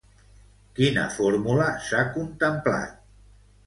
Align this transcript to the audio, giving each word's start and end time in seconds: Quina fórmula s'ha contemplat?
Quina 0.79 1.03
fórmula 1.19 1.69
s'ha 1.87 2.03
contemplat? 2.19 3.01